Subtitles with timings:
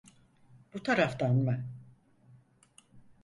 [0.73, 1.65] Bu taraftan mı?